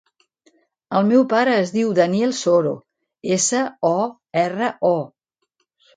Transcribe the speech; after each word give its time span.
El 0.99 1.03
meu 1.09 1.25
pare 1.33 1.51
es 1.65 1.73
diu 1.75 1.91
Daniel 2.01 2.33
Soro: 2.39 2.73
essa, 3.37 3.61
o, 3.91 3.95
erra, 4.45 4.71
o. 4.91 4.95